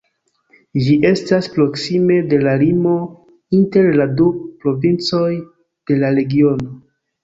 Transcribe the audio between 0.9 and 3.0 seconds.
estas proksime de la limo